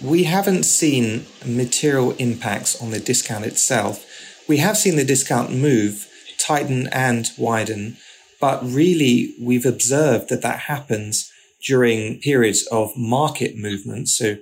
[0.02, 4.06] we haven't seen material impacts on the discount itself.
[4.48, 6.08] We have seen the discount move,
[6.38, 7.98] tighten and widen,
[8.40, 11.32] but really we've observed that that happens
[11.66, 14.08] during periods of market movement.
[14.08, 14.38] So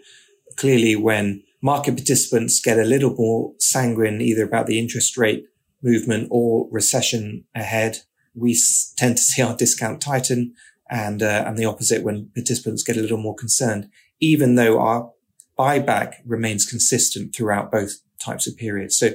[0.55, 5.45] clearly when market participants get a little more sanguine either about the interest rate
[5.81, 7.99] movement or recession ahead,
[8.35, 8.57] we
[8.97, 10.53] tend to see our discount tighten
[10.89, 13.89] and, uh, and the opposite when participants get a little more concerned,
[14.19, 15.11] even though our
[15.57, 18.97] buyback remains consistent throughout both types of periods.
[18.97, 19.11] So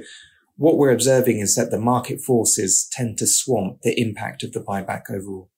[0.56, 4.60] what we're observing is that the market forces tend to swamp the impact of the
[4.60, 5.50] buyback overall.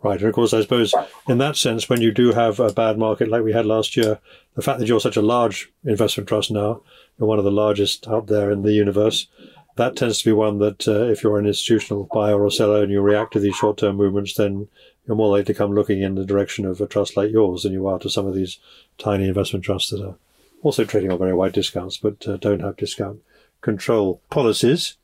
[0.00, 0.20] Right.
[0.20, 0.94] And of course, I suppose
[1.28, 4.20] in that sense, when you do have a bad market like we had last year,
[4.54, 6.82] the fact that you're such a large investment trust now,
[7.18, 9.26] you're one of the largest out there in the universe,
[9.74, 12.92] that tends to be one that uh, if you're an institutional buyer or seller and
[12.92, 14.68] you react to these short term movements, then
[15.06, 17.72] you're more likely to come looking in the direction of a trust like yours than
[17.72, 18.58] you are to some of these
[18.98, 20.16] tiny investment trusts that are
[20.62, 23.20] also trading on very wide discounts but uh, don't have discount
[23.62, 24.96] control policies.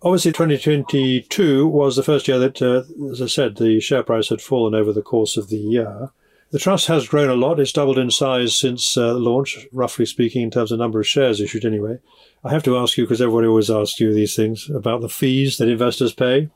[0.00, 4.40] Obviously, 2022 was the first year that, uh, as I said, the share price had
[4.40, 6.10] fallen over the course of the year.
[6.50, 7.58] The trust has grown a lot.
[7.58, 11.40] It's doubled in size since uh, launch, roughly speaking, in terms of number of shares
[11.40, 11.98] issued anyway.
[12.44, 15.58] I have to ask you, because everybody always asks you these things, about the fees
[15.58, 16.48] that investors pay.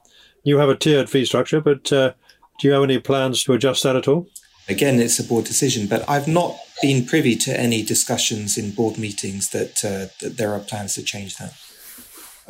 [0.44, 2.12] You have a tiered fee structure, but uh,
[2.60, 4.28] do you have any plans to adjust that at all?
[4.68, 8.98] Again, it's a board decision, but I've not been privy to any discussions in board
[8.98, 11.54] meetings that, uh, that there are plans to change that.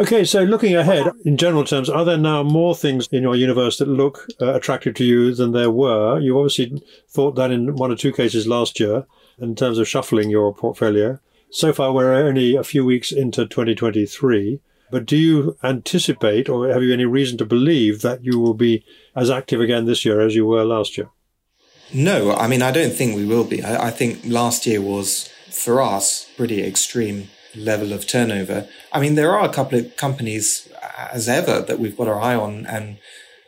[0.00, 3.76] Okay, so looking ahead, in general terms, are there now more things in your universe
[3.76, 6.18] that look uh, attractive to you than there were?
[6.18, 9.04] You obviously thought that in one or two cases last year
[9.38, 11.18] in terms of shuffling your portfolio.
[11.50, 14.60] So far, we're only a few weeks into 2023.
[14.90, 18.86] But do you anticipate or have you any reason to believe that you will be
[19.14, 21.10] as active again this year as you were last year?
[21.92, 23.62] No, I mean, I don't think we will be.
[23.62, 28.68] I, I think last year was, for us, pretty extreme level of turnover.
[28.92, 30.68] I mean, there are a couple of companies,
[31.12, 32.98] as ever, that we've got our eye on and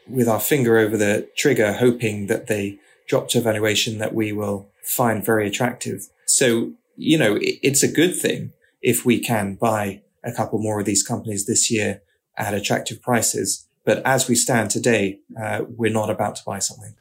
[0.08, 2.78] with our finger over the trigger, hoping that they
[3.08, 6.08] drop to a valuation that we will find very attractive.
[6.26, 8.52] So, you know, it's a good thing
[8.82, 12.02] if we can buy a couple more of these companies this year
[12.36, 13.66] at attractive prices.
[13.84, 16.94] But as we stand today, uh, we're not about to buy something.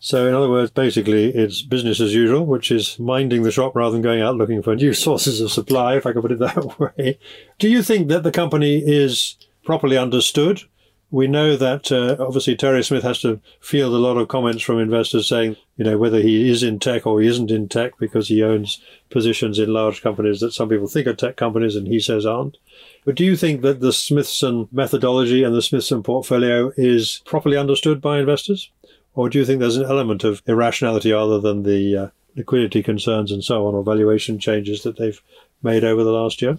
[0.00, 3.92] So, in other words, basically, it's business as usual, which is minding the shop rather
[3.92, 6.78] than going out looking for new sources of supply, if I can put it that
[6.78, 7.18] way.
[7.58, 10.62] Do you think that the company is properly understood?
[11.10, 14.78] We know that uh, obviously Terry Smith has to field a lot of comments from
[14.78, 18.28] investors saying, you know, whether he is in tech or he isn't in tech because
[18.28, 18.78] he owns
[19.08, 22.58] positions in large companies that some people think are tech companies and he says aren't.
[23.06, 28.02] But do you think that the Smithson methodology and the Smithson portfolio is properly understood
[28.02, 28.70] by investors?
[29.18, 33.32] Or do you think there's an element of irrationality other than the uh, liquidity concerns
[33.32, 35.20] and so on, or valuation changes that they've
[35.62, 36.58] made over the last year?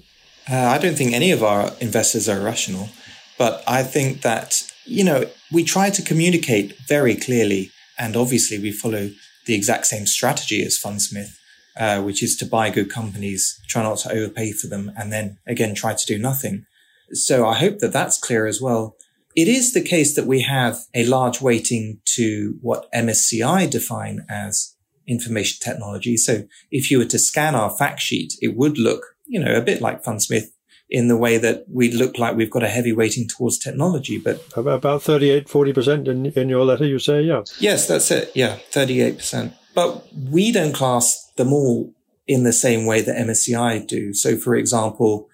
[0.51, 2.89] Uh, I don't think any of our investors are irrational,
[3.37, 8.71] but I think that, you know, we try to communicate very clearly, and obviously we
[8.71, 9.09] follow
[9.45, 11.31] the exact same strategy as Fundsmith
[11.79, 15.37] uh, which is to buy good companies, try not to overpay for them, and then
[15.47, 16.65] again try to do nothing.
[17.13, 18.95] So I hope that that's clear as well.
[19.35, 24.75] It is the case that we have a large weighting to what MSCI define as
[25.07, 26.17] information technology.
[26.17, 29.61] So if you were to scan our fact sheet, it would look, you know, a
[29.61, 30.47] bit like Fundsmith
[30.89, 34.17] in the way that we look like we've got a heavy weighting towards technology.
[34.17, 37.43] But about 38, 40% in, in your letter, you say, yeah.
[37.59, 38.31] Yes, that's it.
[38.33, 39.53] Yeah, 38%.
[39.75, 41.93] But we don't class them all
[42.27, 44.13] in the same way that MSCI do.
[44.13, 45.29] So for example,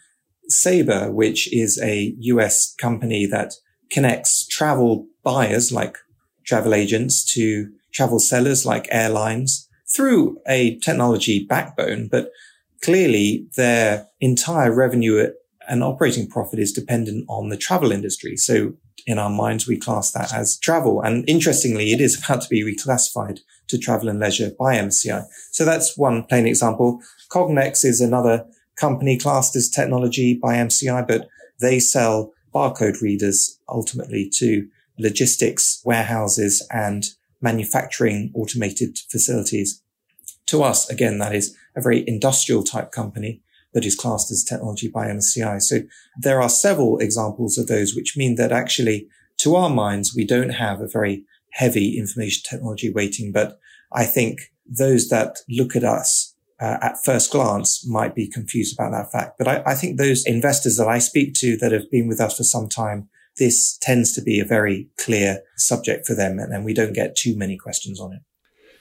[0.48, 3.54] Sabre, which is a US company that
[3.92, 5.98] connects travel buyers like
[6.46, 12.32] travel agents to travel sellers like airlines through a technology backbone, but
[12.84, 15.32] clearly their entire revenue
[15.68, 18.36] and operating profit is dependent on the travel industry.
[18.38, 18.74] So
[19.08, 21.02] in our minds, we class that as travel.
[21.02, 25.26] And interestingly, it is about to be reclassified to travel and leisure by MSCI.
[25.52, 27.00] So that's one plain example.
[27.32, 31.28] Cognex is another company classed as technology by MSCI, but
[31.60, 37.10] they sell barcode readers ultimately to logistics warehouses and
[37.42, 39.82] manufacturing automated facilities.
[40.48, 43.42] To us, again, that is a very industrial type company
[43.74, 45.62] that is classed as technology by MSCI.
[45.62, 45.80] So
[46.18, 50.52] there are several examples of those, which mean that actually to our minds, we don't
[50.52, 53.60] have a very heavy information technology weighting, but
[53.92, 58.92] I think those that look at us uh, at first glance might be confused about
[58.92, 59.38] that fact.
[59.38, 62.38] But I, I think those investors that I speak to that have been with us
[62.38, 66.64] for some time, this tends to be a very clear subject for them, and, and
[66.64, 68.22] we don't get too many questions on it.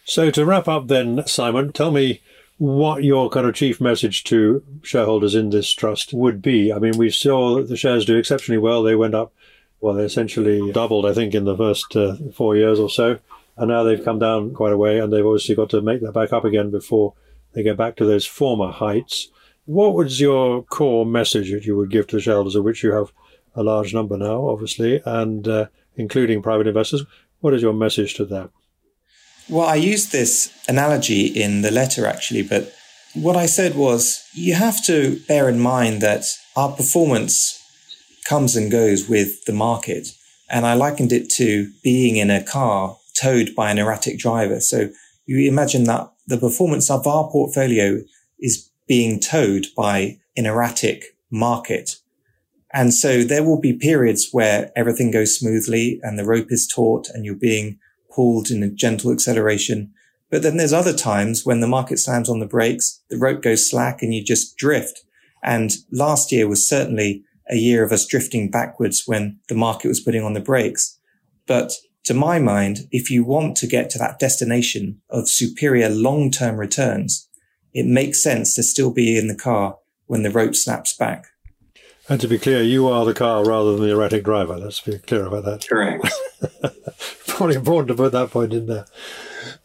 [0.04, 2.20] So to wrap up then, Simon, tell me
[2.58, 6.72] what your kind of chief message to shareholders in this trust would be.
[6.72, 8.82] I mean, we saw the shares do exceptionally well.
[8.82, 9.32] They went up,
[9.80, 13.18] well, they essentially doubled, I think, in the first uh, four years or so.
[13.56, 16.12] And now they've come down quite a way, and they've obviously got to make that
[16.12, 17.14] back up again before
[17.54, 19.28] they get back to those former heights.
[19.66, 22.92] What was your core message that you would give to the shareholders, of which you
[22.92, 23.12] have
[23.54, 27.04] a large number now, obviously, and uh, including private investors?
[27.40, 28.50] What is your message to them?
[29.48, 32.74] Well, I used this analogy in the letter actually, but
[33.14, 36.24] what I said was you have to bear in mind that
[36.56, 37.60] our performance
[38.24, 40.08] comes and goes with the market.
[40.50, 44.60] And I likened it to being in a car towed by an erratic driver.
[44.60, 44.88] So
[45.26, 48.02] you imagine that the performance of our portfolio
[48.38, 51.96] is being towed by an erratic market.
[52.72, 57.08] And so there will be periods where everything goes smoothly and the rope is taut
[57.14, 57.78] and you're being
[58.10, 59.92] pulled in a gentle acceleration.
[60.30, 63.70] But then there's other times when the market slams on the brakes, the rope goes
[63.70, 65.04] slack and you just drift.
[65.42, 70.00] And last year was certainly a year of us drifting backwards when the market was
[70.00, 70.98] putting on the brakes.
[71.46, 71.72] But
[72.04, 77.28] to my mind, if you want to get to that destination of superior long-term returns,
[77.72, 81.26] it makes sense to still be in the car when the rope snaps back.
[82.08, 84.58] And to be clear, you are the car rather than the erratic driver.
[84.58, 85.66] Let's be clear about that.
[85.66, 86.06] Correct.
[87.26, 88.86] Probably important to put that point in there.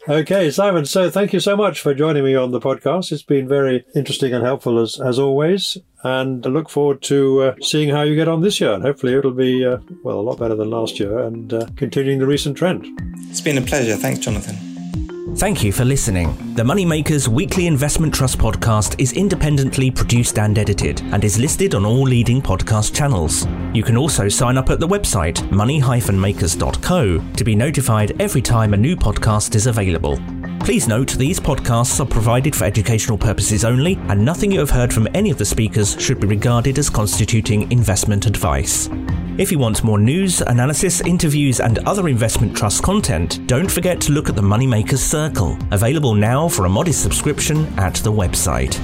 [0.08, 0.86] Okay, Simon.
[0.86, 3.12] So thank you so much for joining me on the podcast.
[3.12, 7.54] It's been very interesting and helpful as as always, and I look forward to uh,
[7.60, 8.72] seeing how you get on this year.
[8.72, 12.18] And hopefully, it'll be uh, well a lot better than last year and uh, continuing
[12.18, 12.86] the recent trend.
[13.28, 13.96] It's been a pleasure.
[13.96, 14.69] Thanks, Jonathan.
[15.40, 16.36] Thank you for listening.
[16.54, 21.86] The Moneymakers Weekly Investment Trust podcast is independently produced and edited and is listed on
[21.86, 23.46] all leading podcast channels.
[23.72, 28.76] You can also sign up at the website money-makers.co to be notified every time a
[28.76, 30.18] new podcast is available.
[30.60, 34.92] Please note these podcasts are provided for educational purposes only, and nothing you have heard
[34.92, 38.88] from any of the speakers should be regarded as constituting investment advice.
[39.38, 44.12] If you want more news, analysis, interviews, and other investment trust content, don't forget to
[44.12, 48.78] look at the Moneymakers Circle, available now for a modest subscription at the website.